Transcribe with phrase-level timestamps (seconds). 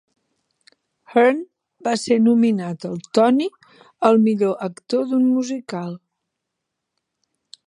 [1.11, 1.43] Hearn
[1.87, 3.45] va ser nominat al Tony
[4.11, 5.97] al millor actor d'un musical.